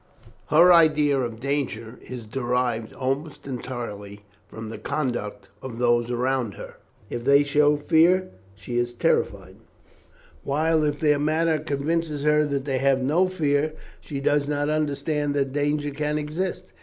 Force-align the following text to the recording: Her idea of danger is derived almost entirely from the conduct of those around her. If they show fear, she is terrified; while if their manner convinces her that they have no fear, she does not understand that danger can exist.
Her 0.47 0.73
idea 0.73 1.19
of 1.19 1.39
danger 1.39 1.99
is 2.01 2.25
derived 2.25 2.91
almost 2.91 3.45
entirely 3.45 4.21
from 4.47 4.71
the 4.71 4.79
conduct 4.79 5.49
of 5.61 5.77
those 5.77 6.09
around 6.09 6.55
her. 6.55 6.77
If 7.11 7.23
they 7.23 7.43
show 7.43 7.75
fear, 7.77 8.29
she 8.55 8.79
is 8.79 8.93
terrified; 8.93 9.57
while 10.43 10.83
if 10.83 10.99
their 10.99 11.19
manner 11.19 11.59
convinces 11.59 12.23
her 12.23 12.47
that 12.47 12.65
they 12.65 12.79
have 12.79 13.03
no 13.03 13.27
fear, 13.27 13.73
she 13.99 14.19
does 14.19 14.47
not 14.47 14.69
understand 14.69 15.35
that 15.35 15.53
danger 15.53 15.91
can 15.91 16.17
exist. 16.17 16.73